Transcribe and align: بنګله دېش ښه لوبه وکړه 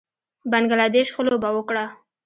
بنګله 0.51 0.87
دېش 0.95 1.07
ښه 1.13 1.21
لوبه 1.27 1.49
وکړه 1.53 1.85